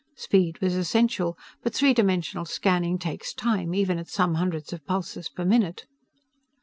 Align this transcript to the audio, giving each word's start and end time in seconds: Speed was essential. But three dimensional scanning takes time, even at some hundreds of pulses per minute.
Speed 0.15 0.61
was 0.61 0.75
essential. 0.75 1.37
But 1.61 1.75
three 1.75 1.93
dimensional 1.93 2.45
scanning 2.45 2.97
takes 2.97 3.35
time, 3.35 3.75
even 3.75 3.99
at 3.99 4.07
some 4.09 4.33
hundreds 4.33 4.73
of 4.73 4.83
pulses 4.87 5.29
per 5.29 5.45
minute. 5.45 5.85